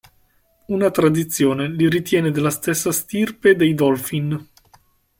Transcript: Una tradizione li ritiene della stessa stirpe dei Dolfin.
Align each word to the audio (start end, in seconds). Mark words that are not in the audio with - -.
Una 0.69 0.89
tradizione 0.89 1.67
li 1.69 1.87
ritiene 1.87 2.31
della 2.31 2.49
stessa 2.49 2.91
stirpe 2.91 3.55
dei 3.55 3.75
Dolfin. 3.75 4.47